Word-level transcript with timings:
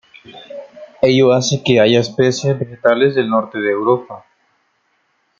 Ello 1.03 1.31
hace 1.31 1.61
que 1.61 1.79
haya 1.79 1.99
especies 1.99 2.57
vegetales 2.57 3.13
del 3.13 3.29
Norte 3.29 3.59
de 3.59 3.69
Europa. 3.69 4.25